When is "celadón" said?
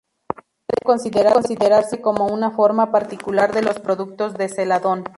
4.49-5.03